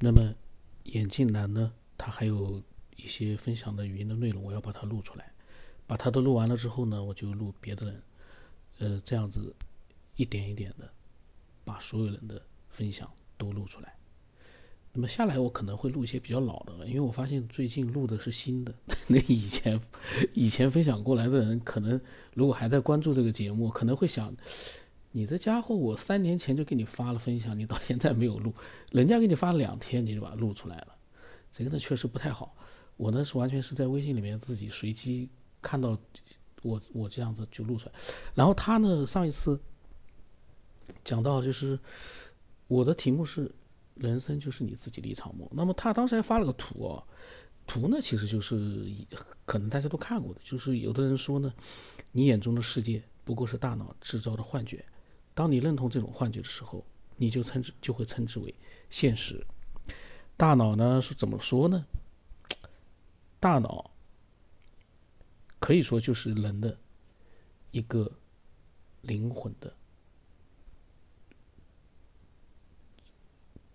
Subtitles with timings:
[0.00, 0.34] 那么
[0.84, 2.62] 眼镜男呢，他还有
[2.96, 5.32] 一些分享的语音的内容，我要把它录出来。
[5.86, 8.02] 把他都录完了之后呢，我就录别的人，
[8.78, 9.54] 呃，这样子
[10.16, 10.86] 一点一点的
[11.64, 13.94] 把所有人的分享都录出来。
[14.92, 18.74] 那么下来我可能会录一些比较老的，因为我发现最近录的是新的，
[19.08, 19.80] 那以前
[20.34, 21.98] 以前分享过来的人，可能
[22.34, 24.36] 如果还在关注这个节目，可能会想，
[25.12, 28.54] 你这家伙，我三年前就给你发了分享，你到现在没有录，
[28.92, 30.96] 人家给你发了两天你就把它录出来了，
[31.50, 32.56] 这个呢确实不太好。
[32.96, 35.30] 我呢是完全是在微信里面自己随机。
[35.60, 35.98] 看到
[36.62, 37.92] 我我这样子就录出来，
[38.32, 39.60] 然后他呢上一次
[41.04, 41.76] 讲到就是
[42.68, 43.52] 我的题目是
[43.96, 47.02] 人生就是你自己的一场梦，那么他当时还发了个图哦，
[47.66, 48.88] 图呢其实就是
[49.44, 51.52] 可能大家都看过的，就是有的人说呢，
[52.12, 54.84] 你眼中的世界不过是大脑制造的幻觉，
[55.38, 56.84] 当你认同这种幻觉的时候，
[57.14, 58.52] 你就称之就会称之为
[58.90, 59.46] 现实。
[60.36, 61.86] 大脑呢是怎么说呢？
[63.38, 63.88] 大脑。
[65.60, 66.76] 可以说就是人的
[67.70, 68.10] 一个
[69.02, 69.72] 灵魂的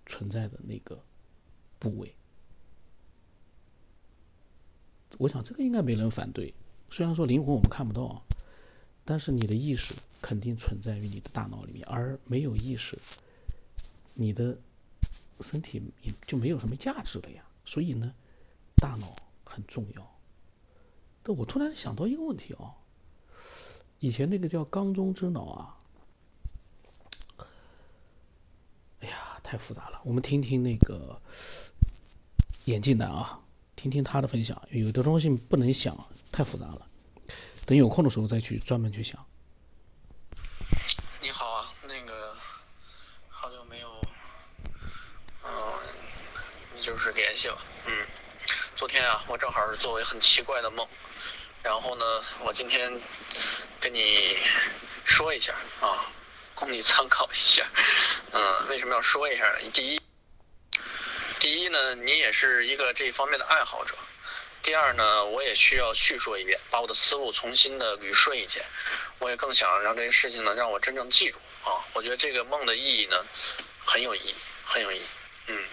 [0.06, 1.02] 存在的那个
[1.80, 2.14] 部位。
[5.18, 6.54] 我想这个应该没人反对。
[6.90, 8.22] 虽然说灵魂我们看不到，
[9.06, 12.98] 但是你的意识肯定存在于你的大脑里面，而没有意识，
[14.14, 14.58] 你的
[15.42, 17.44] 身体也就没有什么价值了呀。
[17.66, 18.16] 所以呢，
[18.78, 19.14] 大脑
[19.44, 20.20] 很重要。
[21.22, 22.74] 但我突然想到一个问题哦，
[24.00, 25.78] 以前那个叫缸中之脑啊，
[29.02, 30.02] 哎呀，太复杂了。
[30.06, 31.22] 我们听听那个
[32.66, 33.42] 眼镜男啊，
[33.76, 34.62] 听听他的分享。
[34.72, 35.94] 有的东西不能想，
[36.32, 36.88] 太复杂了。
[37.66, 39.26] 等有空的时候再去专门去想。
[41.22, 42.36] 你好啊，那个
[43.30, 43.90] 好久没有，
[45.46, 45.50] 嗯，
[46.82, 47.58] 就是联系了。
[47.86, 48.06] 嗯，
[48.76, 50.88] 昨天啊，我正好是作为很奇怪的梦。
[51.64, 52.06] 然后呢，
[52.40, 52.92] 我今天
[53.80, 54.38] 跟你
[55.06, 56.12] 说一下啊，
[56.54, 57.66] 供你参考一下。
[58.32, 59.60] 嗯，为什么要说一下呢？
[59.72, 60.02] 第一，
[61.40, 63.96] 第一呢，你也是一个这方面的爱好者。
[64.62, 68.66] 第二呢，我也需要叙说一遍，把我的思路重新的捋顺一些。
[69.20, 71.80] 我也更想让这个事情呢，让我真正记住啊。
[71.94, 73.26] 我觉得这个梦的意义呢，
[73.86, 74.36] 很有意义，
[74.66, 75.06] 很有意义。
[75.48, 75.64] 嗯。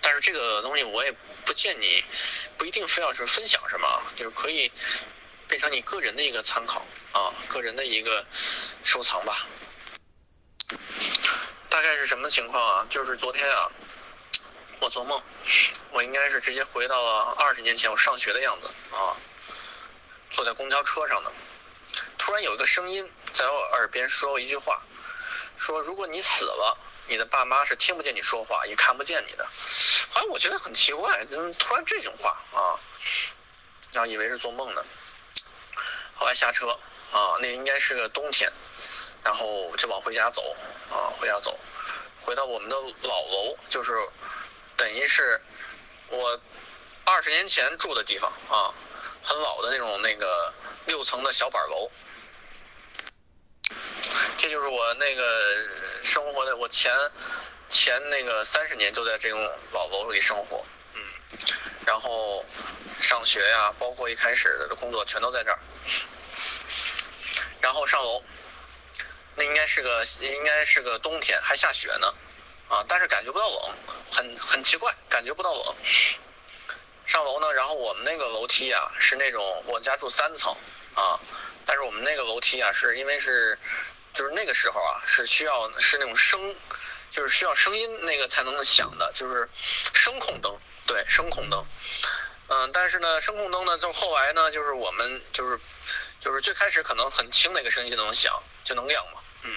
[0.00, 1.12] 但是这个东西我也
[1.44, 2.04] 不见你。
[2.58, 4.70] 不一定非要是分享什么，就是可以
[5.48, 8.26] 变成你个人的一个参考啊，个人的一个
[8.84, 9.46] 收藏吧。
[11.70, 12.86] 大概是什么情况啊？
[12.90, 13.70] 就是昨天啊，
[14.80, 15.22] 我做梦，
[15.92, 19.16] 我应该是直接回到了二十年前我上学的样子啊，
[20.30, 21.32] 坐在公交车上的，
[22.18, 24.82] 突然有一个声音在我耳边说了一句话，
[25.56, 26.76] 说如果你死了。
[27.10, 29.44] 你的爸妈是听不见你说话，也看不见你的。
[30.10, 32.78] 后来我觉得很奇怪，怎么突然这种话啊？
[33.90, 34.86] 然后以为是做梦呢。
[36.14, 36.68] 后来下车
[37.10, 38.52] 啊，那应该是个冬天，
[39.24, 40.56] 然后就往回家走
[40.88, 41.58] 啊，回家走，
[42.20, 43.92] 回到我们的老楼，就是
[44.76, 45.42] 等于是
[46.06, 46.40] 我
[47.06, 48.70] 二十年前住的地方啊，
[49.20, 50.54] 很老的那种那个
[50.86, 51.90] 六层的小板楼。
[54.36, 55.68] 这就是我那个
[56.02, 56.92] 生活的，我前
[57.68, 59.40] 前那个三十年就在这种
[59.72, 61.00] 老楼里生活，嗯，
[61.86, 62.44] 然后
[63.00, 65.58] 上学呀，包括一开始的工作全都在这儿，
[67.60, 68.22] 然后上楼，
[69.36, 72.14] 那应该是个应该是个冬天，还下雪呢，
[72.68, 73.74] 啊，但是感觉不到冷，
[74.10, 75.76] 很很奇怪，感觉不到冷。
[77.06, 80.56] 上楼呢，然后我们那个楼梯啊是那种，我家住三层
[80.94, 81.20] 啊，
[81.66, 83.58] 但是我们那个楼梯啊是因为是。
[84.12, 86.56] 就是那个时候啊，是需要是那种声，
[87.10, 89.48] 就是需要声音那个才能响的，就是
[89.94, 91.64] 声控灯，对，声控灯。
[92.48, 95.60] 嗯，但是呢，声控灯呢，就后来呢，就是我们就是
[96.20, 99.56] 就是最开始可能很轻的一个声音就能响，就能亮嘛，嗯。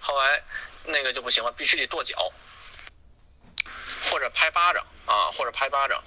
[0.00, 0.44] 后来
[0.84, 2.32] 那个就不行了，必须得跺脚，
[4.10, 6.02] 或者拍巴掌啊，或者拍巴掌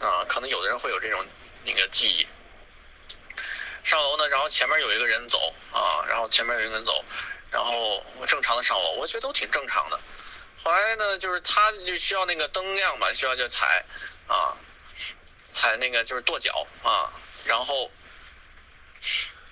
[0.00, 1.26] 啊，可能有的人会有这种
[1.64, 2.26] 那个记忆。
[3.82, 7.04] 上楼呢，然后前面有一个人走啊，然后前面有一个人走，
[7.50, 10.00] 然后我正常的上楼，我觉得都挺正常的。
[10.62, 13.84] 后来呢，就是他就需要那个灯亮嘛，需要就踩
[14.26, 14.56] 啊，
[15.44, 17.10] 踩那个就是跺脚啊，
[17.44, 17.90] 然后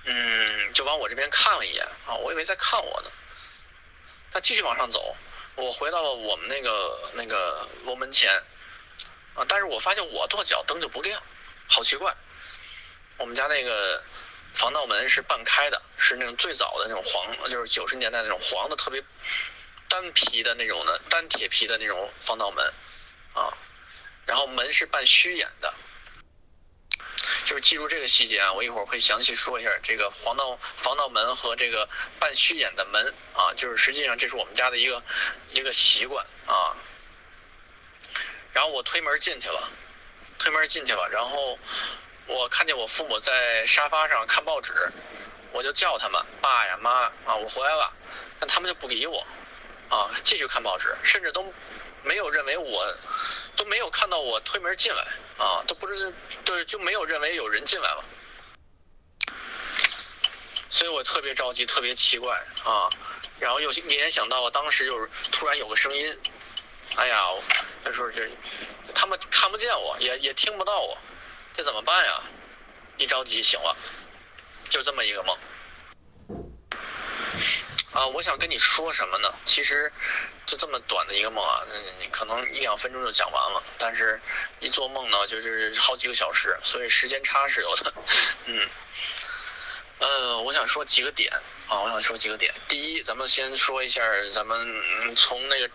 [0.05, 3.11] 嗯，就往我这边看了一眼啊，我以为在看我呢。
[4.31, 5.17] 他继续往上走，
[5.55, 8.31] 我回到了我们那个那个楼门前
[9.35, 11.23] 啊，但是我发现我跺脚灯就不亮，
[11.67, 12.15] 好奇怪。
[13.17, 14.05] 我们家那个
[14.55, 19.03] 防盗门是半开的，是那种最早的那种黄，就是九十年代那种黄的特别
[19.89, 22.65] 单皮的那种的单铁皮的那种防盗门
[23.35, 23.57] 啊，
[24.27, 25.75] 然后门是半虚掩的。
[27.45, 35.03] 就是记住这个细节啊，我一会儿会详细说一下这个防盗防盗门和这个半虚掩的门啊，就是实际上这是我们家的一个
[35.53, 36.77] 一个习惯啊。
[38.53, 39.71] 然后我推门进去了，
[40.39, 41.59] 推门进去了，然后
[42.29, 44.73] 我看见我父母在沙发上看报纸，
[45.51, 46.91] 我就叫他们爸呀妈
[47.25, 47.93] 啊，我回来了，
[48.39, 49.27] 但他们就不理我
[49.89, 51.53] 啊，继续看报纸，甚至都
[52.03, 52.95] 没有认为我
[53.57, 55.05] 都没有看到我推门进来。
[55.39, 56.13] 啊，都不是，
[56.45, 58.05] 对，就没有认为有人进来了，
[60.69, 62.91] 所以我特别着急，特别奇怪啊，
[63.39, 66.21] 然后又联想到了当时就是突然有个声音，
[66.97, 67.29] 哎呀，
[67.85, 68.29] 他说这
[68.97, 70.99] 他们看不见我，也也听不到我，
[71.59, 72.23] 这怎么办呀？
[72.99, 73.77] 一着急醒了，
[74.71, 75.37] 就这么一个梦。
[77.91, 79.35] 啊，我想跟你说什么呢？
[79.45, 79.93] 其实。
[80.47, 81.61] 就这么短的一个梦啊，
[82.01, 84.19] 你可能一两分钟就讲完了，但是
[84.61, 87.93] 一做梦呢，就是好几个小时，所以时间差是有的。
[88.47, 88.69] 嗯，
[89.99, 91.31] 呃，我想说几个点
[91.69, 92.55] 啊，我想说几个点。
[92.67, 94.01] 第一，咱们先说一下，
[94.33, 95.71] 咱们从那个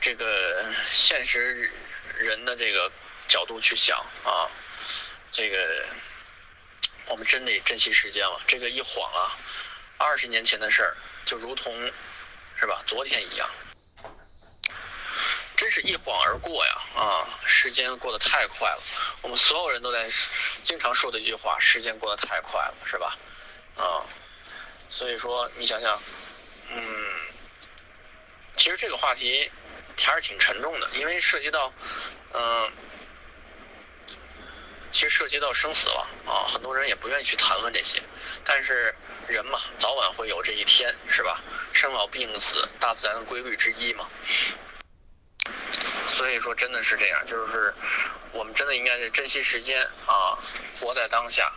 [0.00, 1.72] 这个现实
[2.16, 2.92] 人的这个
[3.26, 4.46] 角度去想啊，
[5.34, 5.84] 这个
[7.06, 8.40] 我们真得珍惜时间了。
[8.46, 9.36] 这个一晃啊，
[9.98, 11.92] 二十年前的事儿，就如同
[12.54, 13.50] 是吧，昨天一样。
[15.56, 16.72] 真是一晃而过呀！
[16.94, 18.82] 啊，时间过得太快了。
[19.22, 20.08] 我们所有人都在
[20.62, 23.18] 经常说的一句话：“时间过得太快了，是吧？”
[23.76, 24.06] 啊，
[24.88, 26.00] 所以说你想想，
[26.70, 26.80] 嗯，
[28.56, 29.50] 其实这个话题
[29.98, 31.72] 还是挺沉重的，因为涉及到，
[32.32, 32.72] 嗯，
[34.94, 36.46] 其实涉及到生死了啊。
[36.48, 38.00] 很多人也不愿意去谈论这些，
[38.44, 38.94] 但是
[39.26, 41.42] 人嘛，早晚会有这一天，是吧？
[41.72, 44.08] 生老病死，大自然的规律之一嘛。
[46.08, 47.74] 所以说，真的是这样，就是
[48.30, 50.38] 我们真的应该是珍惜时间啊，
[50.78, 51.52] 活在当下，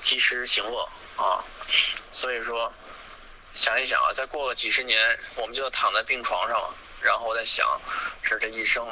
[0.00, 1.44] 及时行乐啊。
[2.10, 2.72] 所以说，
[3.52, 6.74] 想一想啊，再过个几十年，我们就要躺在病床上了。
[7.02, 7.80] 然后再想，
[8.22, 8.88] 是这一生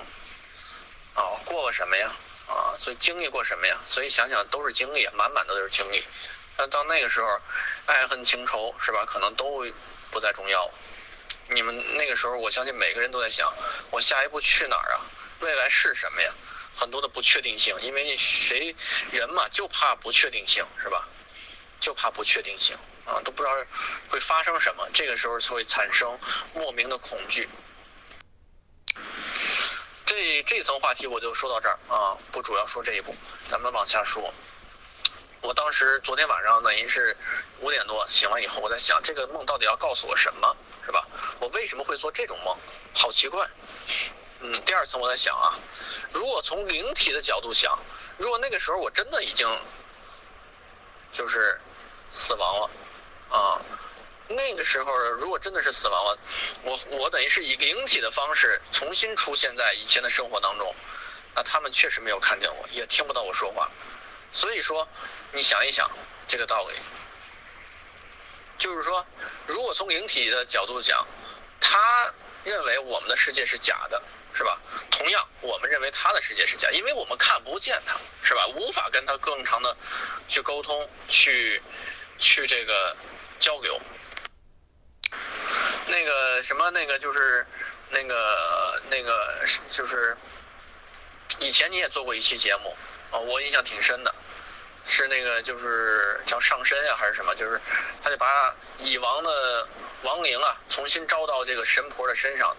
[1.14, 2.14] 啊，过了什么呀？
[2.48, 3.78] 啊，所以经历过什么呀？
[3.86, 6.04] 所以想想都是经历，满满的都是经历。
[6.56, 7.40] 那到那个时候，
[7.86, 9.04] 爱恨情仇是吧？
[9.06, 9.64] 可能都
[10.10, 10.70] 不再重要。
[11.50, 13.52] 你们那个时候，我相信每个人都在想，
[13.90, 15.06] 我下一步去哪儿啊？
[15.40, 16.34] 未来是什么呀？
[16.74, 18.74] 很多的不确定性，因为谁
[19.12, 21.08] 人嘛，就怕不确定性，是吧？
[21.80, 23.54] 就怕不确定性啊，都不知道
[24.08, 26.18] 会发生什么，这个时候才会产生
[26.54, 27.48] 莫名的恐惧。
[30.08, 33.14] 这这层话题我就说到这儿啊，不主要说这一步，
[33.46, 34.32] 咱们往下说。
[35.42, 37.14] 我当时昨天晚上等于是
[37.60, 40.56] 五点多醒了以后，我在想这个梦到底要告诉我什么，
[40.86, 41.06] 是吧？
[41.40, 42.56] 我为什么会做这种梦？
[42.94, 43.46] 好奇怪。
[44.40, 45.58] 嗯，第二层我在想啊，
[46.10, 47.78] 如果从灵体的角度想，
[48.16, 49.46] 如果那个时候我真的已经
[51.12, 51.60] 就是
[52.10, 52.70] 死亡了
[53.28, 53.60] 啊，
[54.28, 56.18] 那个时候如果真的是死亡了，
[56.62, 60.74] 我我等于是以灵体的方式重新出现在以前的生活当中，
[61.34, 63.70] 那他们确实没有看见我，也听不到我说话。
[64.30, 64.86] 所以说，
[65.32, 65.90] 你想一想
[66.26, 66.74] 这个道理，
[68.58, 69.06] 就是说，
[69.46, 71.06] 如果从灵体的角度讲，
[71.58, 72.12] 他
[72.44, 74.02] 认为我们的世界是假的，
[74.34, 74.60] 是吧？
[74.90, 78.46] 同样，我们认为他的世界是假，因为我们看不见他，是吧？
[78.48, 79.74] 无法跟他更长的
[80.28, 81.62] 去沟通，去
[82.18, 82.94] 去这个
[83.38, 83.80] 交流。
[86.08, 87.46] 那个什么，那个就是
[87.90, 90.16] 那个那个就是
[91.38, 92.74] 以前你也做过一期节目。
[93.10, 94.14] 啊，我印象挺深的，
[94.86, 97.34] 是那个就是叫上身呀，还是什么？
[97.34, 97.60] 就是
[98.02, 99.68] 他就把蚁王的
[100.02, 102.56] 亡灵啊，重新招到这个神婆的身上，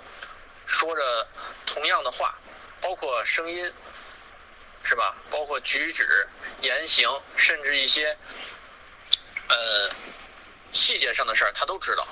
[0.65, 1.27] 说着
[1.65, 2.35] 同样的话，
[2.81, 3.73] 包括声音，
[4.83, 5.15] 是吧？
[5.29, 6.27] 包括举止、
[6.61, 8.17] 言行，甚至一些
[9.47, 9.91] 呃
[10.71, 12.07] 细节上的事儿，他都知道。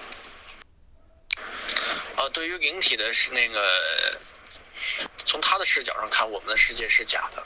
[2.17, 4.19] 啊，对于灵体的那个，
[5.23, 7.43] 从他的视角上看，我们的世界是假的。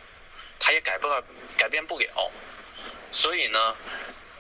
[0.59, 1.21] 他也改不了，
[1.57, 2.31] 改变不了，
[3.11, 3.75] 所以呢，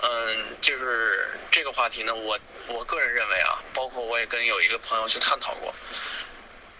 [0.01, 5.73] 嗯，就是这个话题呢，我我个人认为啊，包括我也跟有一个朋友去探讨过，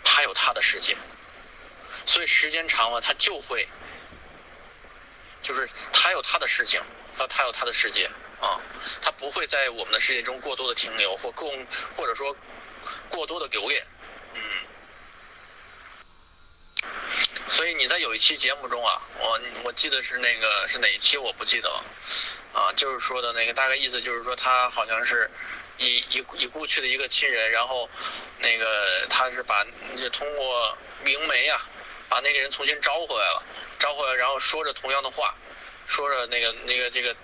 [0.04, 0.96] 他有他的世界，
[2.06, 3.68] 所以时间长了，他就会，
[5.42, 6.80] 就是他有他的事情，
[7.18, 8.62] 和他有他的世界啊，
[9.02, 11.68] 他不会在我们的世界中过多的停留或更
[11.98, 12.38] 或者说
[13.12, 13.86] 过多的留恋。
[14.34, 14.42] 嗯。
[17.50, 21.84] 所以你在有一期节目中啊，我我记得是那个是哪一期我不记得了，
[22.54, 25.30] 啊，就是说的那个大概意思就是说他好像是
[25.78, 27.90] 已已已故去的一个亲人，然后
[28.40, 29.64] 那个他是把
[29.96, 31.62] 就通过灵媒啊，
[32.10, 33.44] 把那个人重新招回来了，
[33.78, 35.36] 招回来，然后说着同样的话，
[35.86, 37.16] 说着那个那个这个，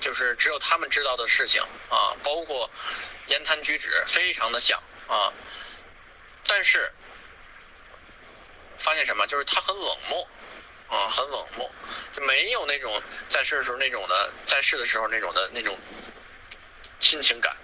[0.00, 1.62] 就是只有他们知道的事情。
[1.88, 2.68] 啊，包括
[3.28, 4.82] 言谈举止非常的像。
[5.08, 5.32] 啊，
[6.46, 6.92] 但是
[8.78, 9.26] 发现什么？
[9.26, 10.28] 就是他很冷漠
[10.88, 11.70] 啊，很冷漠，
[12.12, 15.76] 就没有那种在世的时候那种的，在世的时候那种的那种
[17.00, 17.56] 亲情感。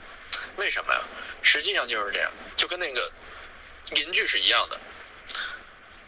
[0.57, 1.01] 为什么呀？
[1.43, 3.13] 实际上就是这样，就跟那个
[3.91, 4.81] 邻居是一样的，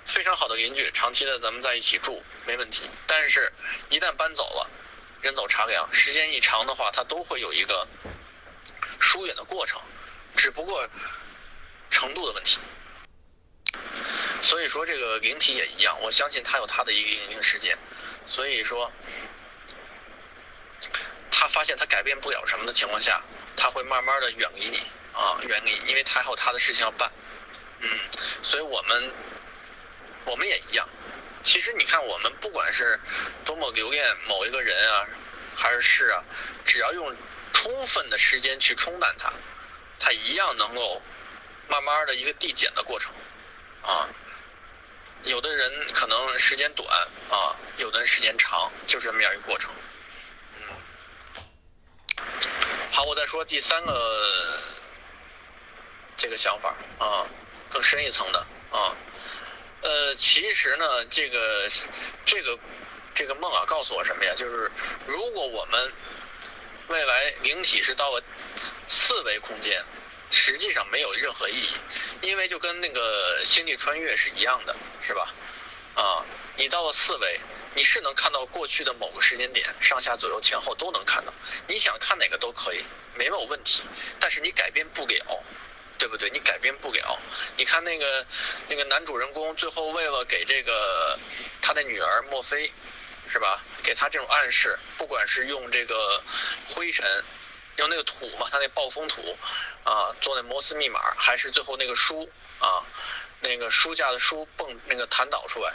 [0.06, 2.88] 非常好的邻居，长期的咱们在一起住没问题。
[3.06, 3.52] 但是，
[3.90, 4.70] 一旦搬走了，
[5.20, 7.86] 人走茶凉，时间一长的话，他都会有一个
[9.00, 9.80] 疏远的过程，
[10.36, 10.88] 只不过
[11.90, 12.58] 程度的问题。
[14.42, 17.76] 所以说，这个灵体也一样，我相信它有它的一个一定时间。
[18.26, 18.90] 所以说，
[21.30, 23.22] 他发现他改变不了什么的情况下。
[23.58, 24.82] 他会慢慢的远离你
[25.14, 27.10] 啊，远离，因为他还有他的事情要办，
[27.80, 27.88] 嗯，
[28.42, 29.10] 所以我们
[30.26, 30.86] 我们也一样。
[31.42, 33.00] 其实你看，我们不管是
[33.46, 35.08] 多么留恋某一个人啊，
[35.56, 36.22] 还是事啊，
[36.66, 37.16] 只要用
[37.54, 39.32] 充分的时间去冲淡它，
[39.98, 41.00] 它一样能够
[41.68, 43.12] 慢慢的一个递减的过程
[43.82, 44.08] 啊。
[45.24, 46.88] 有的人可能时间短
[47.30, 49.70] 啊，有的人时间长，就是这么样一个过程。
[50.58, 50.62] 嗯
[52.92, 54.60] 好，我再说第三个
[56.16, 57.26] 这个想法啊，
[57.70, 58.38] 更深一层的
[58.70, 58.94] 啊，
[59.82, 61.68] 呃，其实呢，这个
[62.24, 62.58] 这个
[63.12, 64.32] 这个梦啊，告诉我什么呀？
[64.36, 64.70] 就是
[65.06, 65.92] 如果我们
[66.86, 68.22] 未来灵体是到了
[68.86, 69.84] 四维空间，
[70.30, 71.70] 实际上没有任何意义，
[72.22, 75.34] 因为就跟那个星际穿越是一样的，是吧？
[75.94, 76.24] 啊，
[76.56, 77.40] 你到了四维。
[77.78, 81.34] 你是能看到过去的某个时间点，上下左右前后都能看到，
[81.68, 82.82] 你想看哪个都可以，
[83.14, 83.82] 没有问题。
[84.18, 85.44] 但是你改变不了，
[85.98, 86.30] 对不对？
[86.30, 87.18] 你改变不了。
[87.58, 88.26] 你看那个
[88.70, 91.18] 那个男主人公最后为了给这个
[91.60, 92.72] 他的女儿墨菲，
[93.28, 93.62] 是吧？
[93.82, 96.22] 给他这种暗示，不管是用这个
[96.64, 97.06] 灰尘，
[97.76, 99.36] 用那个土嘛，他那暴风土
[99.86, 102.28] 啊，做那摩斯密码，还是最后那个书
[102.58, 102.84] 啊，
[103.40, 105.72] 那个书架的书蹦那个弹倒出来。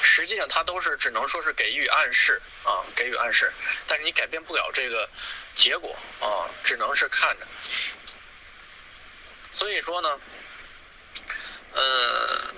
[0.00, 3.52] 实际上，它都是只能说是给予暗示啊，给予暗示，
[3.88, 5.10] 但是你改变不了这个
[5.56, 7.46] 结果啊，只能是看着。
[9.50, 10.20] 所以说呢，
[11.72, 12.54] 嗯，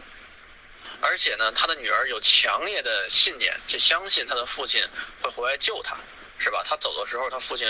[1.01, 4.87] 而且呢，他的女儿有强烈的信念，就相信他的父亲
[5.23, 5.97] 会回来救他，
[6.38, 6.62] 是吧？
[6.64, 7.66] 他走的时候，他父亲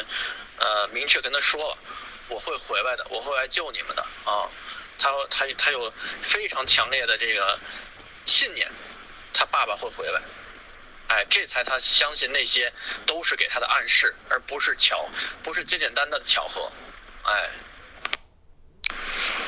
[0.59, 1.79] 呃明确跟他说了，
[2.29, 4.49] 我会回来的，我会来救你们的啊。
[4.99, 5.93] 他他他有
[6.23, 7.59] 非常强烈的这个
[8.25, 8.71] 信念。
[9.39, 10.23] 他爸爸会回来，
[11.09, 12.73] 哎，这才他相信那些
[13.05, 15.07] 都是给他的暗示，而不是巧，
[15.43, 16.73] 不是简简单单的巧合，
[17.25, 17.51] 哎，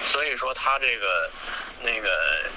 [0.03, 1.31] 所以说他这个
[1.81, 2.51] 那个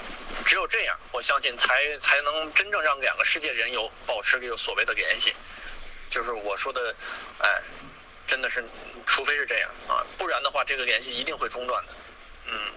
[0.44, 5.34] 只有这样，我相信才才能真正让两个世界人有保持有所谓的联系，
[6.12, 6.94] 就是我说的，
[7.40, 7.62] 哎，
[8.28, 8.64] 真的是，
[9.08, 11.94] 除非是这样啊，不然的话，这个联系一定会中断的，
[12.46, 12.72] 嗯。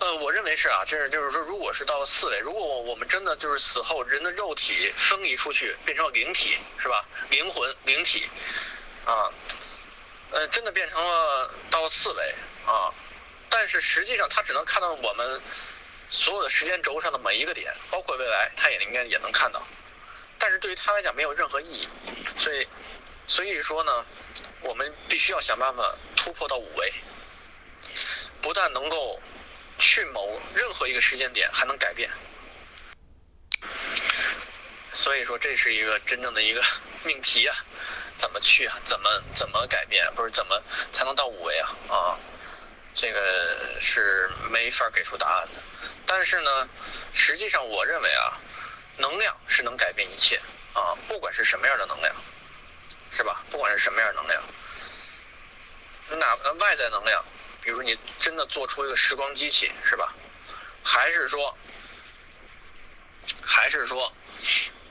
[0.00, 7.04] 呃，我认为是啊，就是就是说，如果是到了四维，如果我们真的就是死后人的肉体分离出去，变成了灵体，是吧？
[7.30, 8.28] 灵魂、灵体，
[9.04, 9.30] 啊，
[10.32, 12.34] 呃，真的变成了到了四维
[12.66, 12.90] 啊，
[13.48, 15.40] 但是实际上他只能看到我们
[16.10, 19.64] 所有的时间轴上的每一个点，包括未来，他也应该也能看到，
[20.42, 21.88] 但是对于他来讲没有任何意义，
[22.36, 22.66] 所以
[23.28, 24.04] 所以说呢，
[24.60, 26.92] 我们必须要想办法突破到五维，
[28.42, 29.22] 不但能够。
[29.78, 32.08] 去某任何一个时间点还能改变，
[34.92, 36.62] 所以说这是一个真正的一个
[37.02, 37.56] 命题啊，
[38.16, 38.78] 怎么去啊？
[38.84, 40.06] 怎么怎么改变？
[40.14, 41.74] 不是怎么才能到五维啊？
[41.88, 42.18] 啊，
[42.94, 45.60] 这个是没法给出答案的。
[46.06, 46.68] 但是呢，
[47.12, 48.38] 实际上我认为啊，
[49.02, 50.40] 能量是能改变一切
[50.72, 52.14] 啊，不管是什么样的能量，
[53.10, 53.44] 是吧？
[53.50, 54.42] 不管是什么样的能量，
[56.18, 57.22] 哪外在能量。
[57.60, 60.14] 比如说，你真的做出一个时光机器，是吧？
[60.82, 61.56] 还是说，
[63.40, 64.12] 还是说，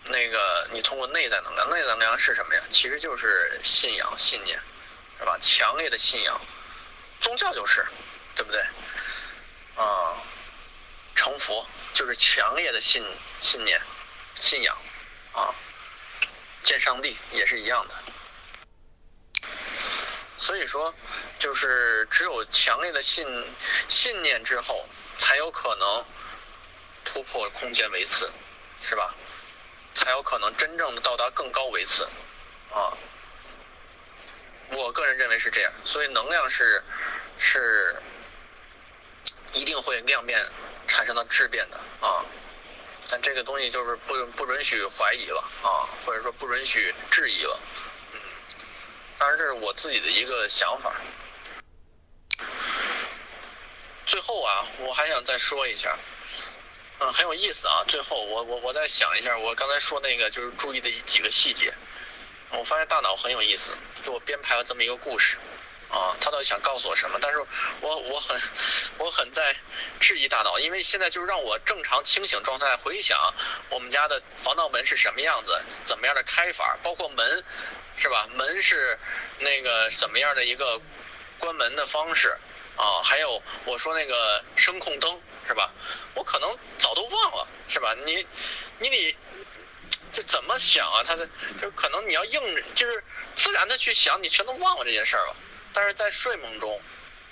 [0.05, 2.61] 那个你通过内在能量，内在能量是什么呀？
[2.69, 4.57] 其实就是信仰、信念，
[5.19, 5.37] 是吧？
[5.41, 6.39] 强烈的信仰，
[7.19, 7.85] 宗教就是，
[8.35, 8.61] 对不对？
[9.75, 10.15] 啊，
[11.13, 13.03] 成佛就是强烈的信
[13.41, 13.81] 信念、
[14.41, 14.75] 信仰，
[15.33, 15.53] 啊，
[16.63, 17.93] 见上帝也是一样的。
[20.37, 20.93] 所以说，
[21.37, 23.25] 就是只有强烈的信
[23.87, 26.03] 信念之后，才有可能
[27.05, 28.31] 突破空间维次，
[28.81, 29.13] 是吧？
[29.93, 32.03] 才有可能真正的到达更高维次，
[32.73, 32.97] 啊。
[34.69, 36.83] 我个人认为是这样，所以能量是
[37.37, 38.01] 是
[39.53, 40.49] 一定会量变
[40.87, 42.25] 产生的质变的啊。
[43.11, 47.59] 但这个东西就是不不允许怀疑了啊，或者说不允许质疑了。
[48.13, 48.19] 嗯，
[49.17, 50.95] 当然这是我自己的一个想法。
[54.05, 55.99] 最后啊，我还想再说一下，
[56.99, 57.83] 嗯，很有意思啊。
[57.85, 61.73] 最后我我我再想一下，我刚才说那个就是注意的几个细节。
[62.51, 65.37] 我发现大脑很有意思，给我编排了这么一个故事，
[65.91, 67.19] 啊，他到底想告诉我什么？
[67.21, 67.39] 但是
[67.81, 68.41] 我我很
[68.97, 69.55] 我很在
[69.99, 73.17] 质疑大脑，因为现在就是让我正常清醒状态回想
[73.69, 77.43] 我们家的防盗门是什么样子，怎么样的开法，包括门，
[77.97, 78.27] 是吧？
[78.33, 78.97] 门是
[79.39, 80.81] 那个什么样的一个
[81.37, 82.37] 关门的方式
[82.77, 83.03] 啊？
[83.03, 85.71] 还有我说那个声控灯，是吧？
[86.15, 87.93] 我可能早都忘了，是吧？
[88.05, 88.25] 你
[88.79, 89.15] 你得。
[90.13, 91.01] 就怎么想啊？
[91.05, 91.25] 他的
[91.61, 93.01] 就可能你要硬，就是
[93.33, 95.35] 自然的去想，你全都忘了这件事儿了。
[95.73, 96.81] 但是在睡梦中，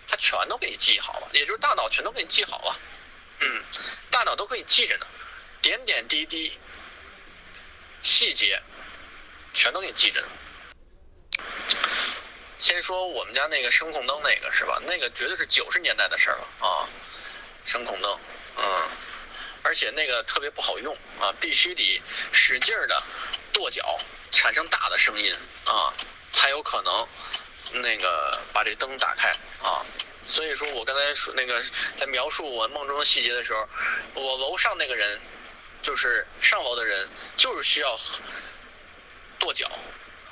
[0.08, 2.80] 他全都给你记好了，也就是大脑全都给你记好了。
[3.42, 3.64] 嗯，
[4.10, 5.08] 大脑都可以记着呢，
[5.62, 6.58] 点点滴滴
[8.04, 8.62] 细节
[9.54, 10.28] 全都给你记着呢。
[12.60, 14.82] 先说我们家那个声控灯那个是吧？
[14.86, 16.90] 那个绝对是九十年代的事儿了啊，
[17.66, 18.20] 声控灯，
[18.58, 18.90] 嗯。
[19.62, 23.04] 而且那个特别不好用啊，必须得使劲儿的
[23.52, 24.00] 跺脚，
[24.32, 25.94] 产生大的声音啊，
[26.32, 27.06] 才有可能
[27.74, 29.30] 那个把这灯打开
[29.62, 29.86] 啊。
[30.28, 31.64] 所以说我刚才说那个
[31.98, 33.68] 在描述我梦中的细节的时候，
[34.14, 35.20] 我楼上那个人
[35.82, 37.98] 就是上楼的人，就是需要
[39.40, 39.70] 跺脚，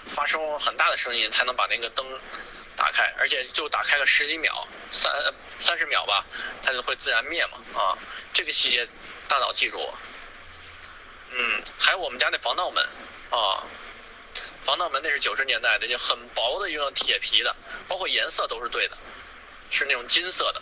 [0.05, 2.05] 发生很大的声音才能把那个灯
[2.75, 5.11] 打开，而且就打开个十几秒，三
[5.59, 6.25] 三十秒吧，
[6.63, 7.97] 它就会自然灭嘛啊。
[8.33, 8.87] 这个细节。
[9.29, 9.93] 大脑记住，
[11.31, 12.81] 嗯，还有我们家那防盗门
[13.29, 13.61] 啊，
[14.67, 17.55] 防盗门那是九十年代的，就很薄的一个铁皮的，
[17.87, 18.97] 包括颜色都是对的，
[19.69, 20.61] 是那种金色的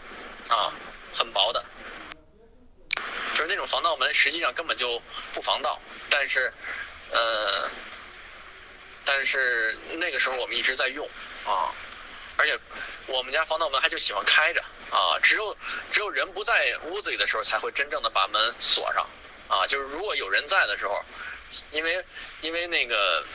[0.55, 0.71] 啊，
[1.11, 1.65] 很薄的，
[3.33, 5.01] 就是那种防盗门实际上根本就
[5.33, 6.53] 不防盗，但是
[7.09, 7.67] 呃，
[9.03, 11.09] 但是那个时候我们一直在用
[11.43, 11.73] 啊，
[12.37, 12.59] 而且
[13.07, 14.63] 我们家防盗门还就喜欢开着。
[14.91, 15.57] 啊，只有
[15.89, 19.09] 只有人不在屋子里的时候，才会真正的把门锁上。
[19.47, 21.03] 啊，就是如果有人在的时候，
[21.71, 22.05] 因为
[22.41, 23.25] 因为那个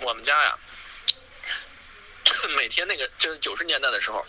[0.00, 0.58] 我们家呀，
[2.56, 4.26] 每天那个就是九十年代的时候，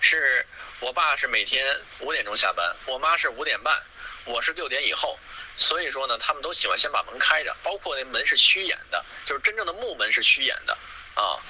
[0.00, 0.46] 是
[0.80, 1.66] 我爸是每天
[2.00, 3.82] 五点钟下班，我妈是五点半，
[4.24, 5.18] 我是六点以后，
[5.56, 10.76] 所以说呢，他们都喜欢先把门开着，包括那门是虚掩的，就是真正的木门是虚掩的
[11.14, 11.40] 啊。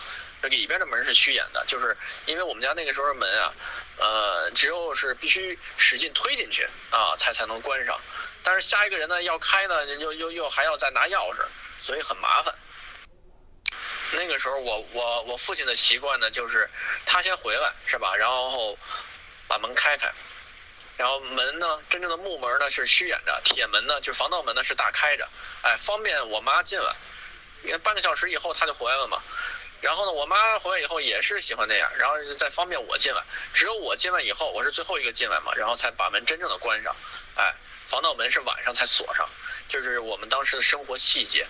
[0.51, 3.55] 里边的门是虚掩的，就是因为我们家那个时候门啊，
[3.97, 7.99] 呃，只有是必须使劲推进去啊，才才能关上。
[8.43, 11.43] 但是下一个人呢要开呢，又又又还要再拿钥匙，
[11.81, 12.55] 所以很麻烦。
[14.15, 16.71] 那个时候我我我父亲的习惯呢，就是
[17.05, 18.79] 他先回来是吧，然后
[19.49, 20.13] 把门开开，
[20.97, 25.29] 然后门呢真正的木门呢是虚掩着，铁门呢就是防盗门呢是大开着，
[25.63, 26.95] 哎，方便我妈进来。
[27.65, 29.23] 因为半个小时以后他就回来了嘛。
[29.81, 33.23] 然后呢，我妈回来以后也是喜欢那样，然后再方便我进来。
[33.53, 36.95] 只有我进来以后，我是最后一个进来嘛，然后才把门真正的关上。
[37.37, 37.55] 哎，
[37.87, 39.29] 防盗门是晚上才锁上，
[39.69, 41.47] 就是我们当时的生活细节，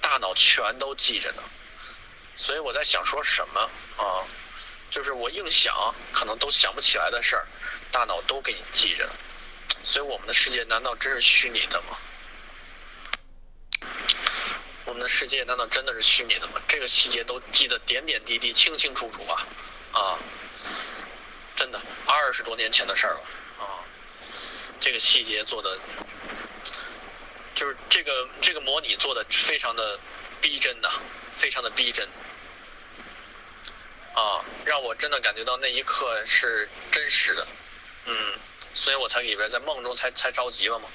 [0.00, 1.42] 大脑全都记着呢。
[2.36, 3.60] 所以我在想说什么
[3.96, 4.24] 啊？
[4.90, 7.46] 就是我硬想，可能都想不起来的事儿，
[7.90, 9.08] 大脑都给你记着。
[9.82, 11.98] 所以我们的世界难道真是虚拟的吗？
[14.84, 16.62] 我们的世界难道真的是虚拟的吗？
[16.68, 19.46] 这个细节都记得点点滴滴、清清楚楚啊！
[19.92, 20.18] 啊，
[21.56, 23.20] 真的，二十多年前的事儿了
[23.58, 23.82] 啊！
[24.78, 25.78] 这个细节做的，
[27.54, 29.98] 就是这个这个模拟做的非常的
[30.40, 30.88] 逼真呐，
[31.36, 32.08] 非常的逼真
[34.14, 37.46] 啊，让我真的感觉到那一刻是真实的，
[38.06, 38.34] 嗯，
[38.74, 40.88] 所以我才里边在梦中才才着急了嘛，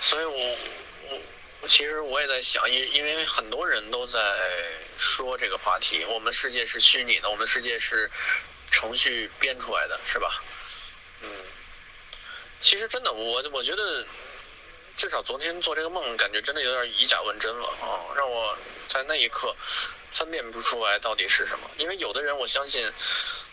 [0.00, 0.58] 所以我
[1.10, 1.20] 我。
[1.68, 4.18] 其实我也在想，因因为很多人都在
[4.98, 8.10] 说这个话题，我们世界是虚拟的，我们世界是
[8.72, 10.42] 程序编出来的，是吧？
[11.20, 11.30] 嗯，
[12.58, 14.04] 其实真的，我我觉得，
[14.96, 18.56] 至少昨天做这个梦，感觉真的有点以假乱真了啊，让我
[18.88, 19.54] 在那一刻
[20.12, 21.70] 分辨不出来到底是什么。
[21.78, 22.92] 因为有的人，我相信。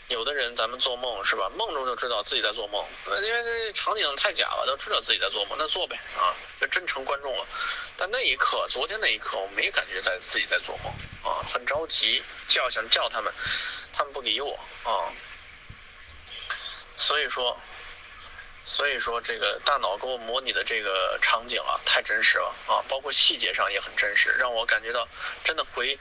[0.10, 1.52] 有的人，咱们做梦是吧？
[1.56, 7.46] 梦中就知道自己在做梦，因为这场景太假了，都知道自己在做梦，那做呗啊，就真成观众了。
[7.96, 13.32] 但那一刻，昨天那一刻，我没感觉在自己在做梦啊，很着急，叫想叫他们，
[13.94, 15.14] 他们不理我啊。
[16.98, 17.56] 所以说，
[18.72, 25.08] 所以说这个大脑给我模拟的这个场景啊，太真实了啊，包括细节上也很真实，让我感觉到
[25.44, 25.98] 真的回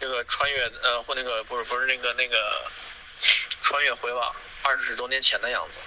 [0.00, 2.70] 这个穿越呃或那个不是不是那个那个
[3.60, 5.80] 穿越回往二十多年前的样子。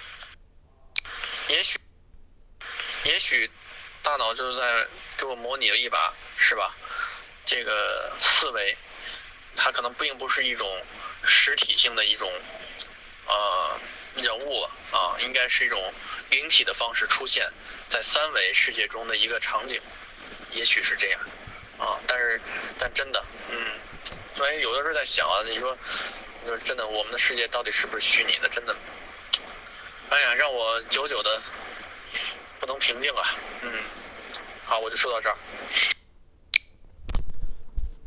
[1.48, 1.80] 也许
[3.06, 3.50] 也许
[4.04, 4.86] 大脑就是在
[5.18, 6.76] 给我模拟了一把，是吧？
[7.46, 8.78] 这个思维，
[9.56, 10.86] 它可能并不是一种
[11.24, 12.30] 实体性的一种
[13.26, 13.80] 呃
[14.16, 15.94] 人物啊，应该是一种
[16.32, 17.48] 灵体的方式出现
[17.88, 19.82] 在三维世界中的一个场景，
[20.52, 21.20] 也许是这样
[21.78, 22.00] 啊。
[22.08, 22.40] 但是
[22.78, 23.58] 但真的，嗯，
[24.36, 25.78] 所以有的时候在想啊，你说，
[26.46, 28.50] 就是真的，我们的世界到底是不是虚拟的？
[28.50, 28.76] 真的，
[30.10, 31.42] 哎呀，让我久久的
[32.60, 33.24] 不能平静啊。
[33.62, 33.72] 嗯，
[34.66, 35.38] 好，我就说到这儿。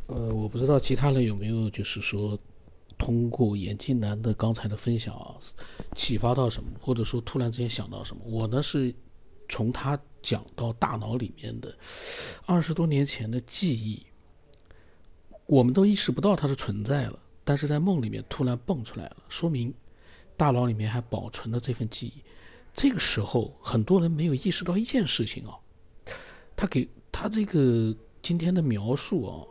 [0.07, 2.37] 呃，我不知道其他人有没有，就是说，
[3.03, 5.35] 通过眼镜男的刚才的分享啊，
[5.93, 8.23] 启发到什么，或者说突然之间想到什么。
[8.25, 8.95] 我呢是
[9.49, 11.77] 从他讲到大脑里面的
[12.45, 14.05] 二十多年前的记忆，
[15.47, 19.73] 我们都意识不到它的存在了，但是在梦里面突然蹦出来了，说明
[20.37, 22.23] 大脑里面还保存了这份记忆。
[22.73, 25.59] 这个时候，很多人没有意识到一件事情啊，
[26.55, 29.43] 他给他这个今天的描述啊。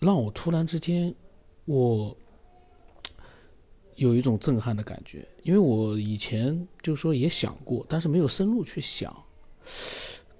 [0.00, 1.14] 让我突然之间，
[1.64, 2.16] 我
[3.96, 9.14] 有一种震撼的感觉，因为我以前就说也想过，但是没有深入去想。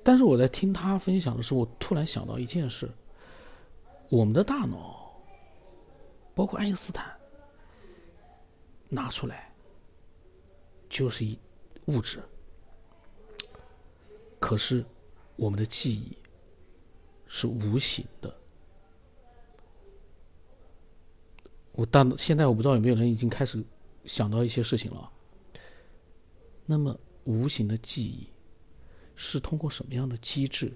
[0.02, 2.90] 但是我在听他分享的时候，我突然想到一件事：
[4.10, 5.10] 我们的大脑，
[6.34, 7.10] 包括爱因斯坦
[8.90, 9.50] 拿出来，
[10.90, 11.38] 就是一
[11.86, 12.22] 物质，
[14.38, 14.84] 可是
[15.36, 16.18] 我们的记忆
[17.26, 18.36] 是无形的。
[21.74, 23.62] 我但现在我不知道有没有人已经开始
[24.04, 25.10] 想到一些事情了。
[26.64, 28.28] 那么无形的记忆
[29.16, 30.72] 是通过什么样的机制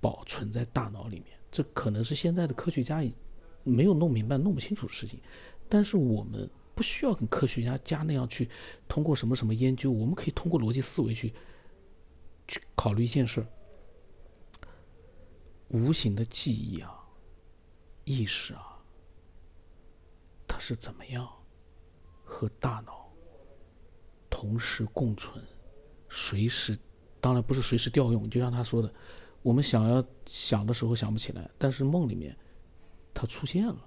[0.00, 1.38] 保存在大脑里面？
[1.50, 3.02] 这可能是现在的科学家
[3.62, 5.20] 没有弄明白、弄不清楚的事情。
[5.68, 8.48] 但是我们不需要跟科学家家那样去
[8.88, 11.32] 通过什么什么研究，我们可以通过逻辑思维去
[12.48, 13.46] 去考虑一件事：
[15.68, 16.92] 无形的记忆啊，
[18.04, 18.75] 意识啊。
[20.56, 21.28] 它是怎么样
[22.24, 23.12] 和大脑
[24.30, 25.44] 同时共存，
[26.08, 26.74] 随时，
[27.20, 28.28] 当然不是随时调用。
[28.30, 28.90] 就像他说的，
[29.42, 32.34] 我们想要想的时候想不起来，但是梦里面
[33.12, 33.86] 它出现了。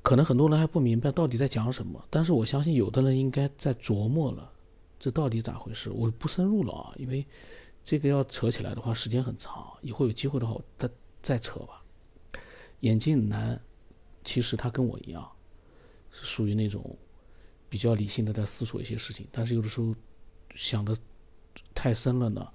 [0.00, 4.52] 可能很多人还不明白到底在讲什么，但是我相信有的人应该在琢磨了，
[4.96, 5.90] 这到底咋回事？
[5.90, 7.26] 我不深入了啊，因为
[7.82, 10.88] 这个要扯起来的话时间很长，以后有机会的话再
[11.20, 11.77] 再扯吧。
[12.80, 13.60] 眼镜男，
[14.24, 15.30] 其实他跟我一样，
[16.10, 16.96] 是属于那种
[17.68, 19.26] 比较理性的，在思索一些事情。
[19.32, 19.94] 但是有的时候
[20.54, 20.96] 想的
[21.74, 22.52] 太深了呢，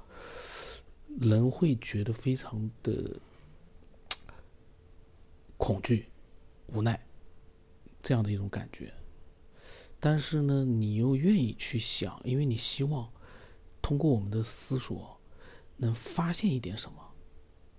[1.19, 3.19] 人会觉得非常的
[5.57, 6.07] 恐惧、
[6.67, 7.05] 无奈
[8.01, 8.93] 这样的一种感觉。
[9.99, 13.11] 但是呢，你又愿意去想，因为你希望
[13.81, 15.19] 通过我们的思索
[15.77, 17.01] 能发现一点什么，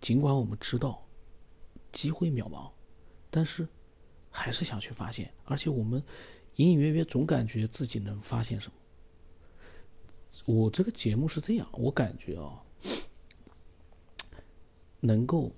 [0.00, 1.03] 尽管我们知道。
[1.94, 2.70] 机会渺茫，
[3.30, 3.66] 但是
[4.28, 6.02] 还是想去发现，而且我们
[6.56, 8.76] 隐隐约约总感觉自己能发现什么。
[10.44, 12.62] 我这个节目是这样，我感觉啊，
[15.00, 15.52] 能够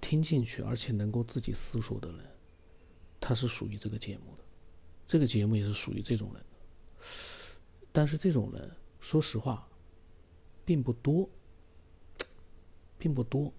[0.00, 2.26] 听进去而且能够自己思索的人，
[3.20, 4.44] 他是属于这个节目的，
[5.06, 6.44] 这个节目也是属于这种人。
[7.92, 9.66] 但是这种人，说实话，
[10.64, 11.30] 并不多，
[12.98, 13.52] 并不多。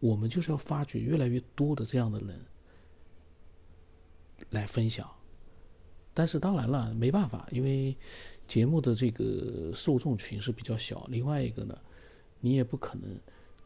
[0.00, 2.40] 我们就是要发掘越来越多的这样的人
[4.48, 5.08] 来分享，
[6.14, 7.94] 但是当然了，没办法，因为
[8.48, 11.06] 节目的这个受众群是比较小。
[11.10, 11.78] 另外一个呢，
[12.40, 13.14] 你也不可能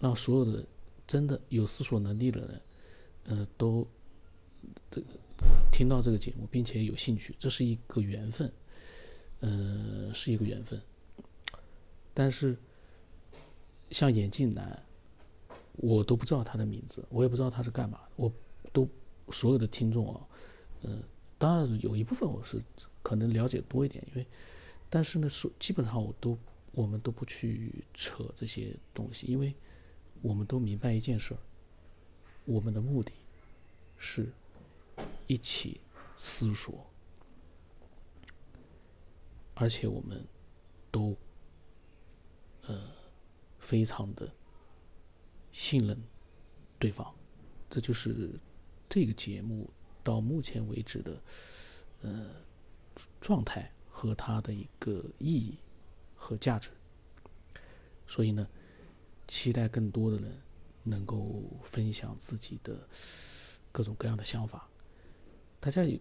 [0.01, 0.67] 让所有的
[1.07, 2.63] 真的有思索能力的人，
[3.27, 3.87] 呃，都
[4.91, 5.07] 这个
[5.71, 8.53] 听到这个节目，并且有兴趣，这是一个缘分，
[9.39, 10.83] 呃，是一个缘分。
[12.13, 12.59] 但是
[13.93, 14.85] 像眼镜男。
[15.77, 18.01] 我都不知道他的名字，我也不知道他是干嘛。
[18.17, 18.33] 我
[18.73, 18.89] 都
[19.31, 20.27] 所有的听众啊，
[20.83, 21.03] 嗯，
[21.37, 22.63] 当然有一部分我是
[23.03, 24.27] 可能了解多一点，因为，
[24.89, 26.39] 但是呢，说基本上我都
[26.73, 29.55] 我们都不去扯这些东西，因为
[30.23, 31.39] 我们都明白一件事儿，
[32.45, 33.13] 我们的目的
[33.97, 34.33] 是
[35.27, 35.81] 一起
[36.17, 36.87] 思索，
[39.55, 40.25] 而且我们
[40.91, 41.17] 都
[42.67, 42.91] 呃
[43.59, 44.33] 非常的。
[45.55, 45.97] 信任
[46.81, 47.15] 对方，
[47.71, 48.29] 这就是
[48.89, 49.71] 这个节目
[50.03, 51.23] 到目前为止的
[52.03, 52.31] 呃
[53.21, 55.57] 状态和它的一个意义
[56.17, 56.71] 和价值。
[58.05, 58.47] 所以呢，
[59.29, 60.43] 期待更多的人
[60.83, 62.77] 能够分享自己的
[63.71, 64.69] 各种各样的想法。
[65.61, 65.97] 大家有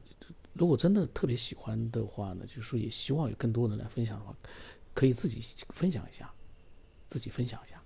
[0.53, 4.35] 如果真的特别喜欢的话呢，就是说也希望有更多人来分享的话，
[4.95, 5.39] 可以自己
[5.69, 6.33] 分享一下，
[7.07, 7.82] 自己分享一下。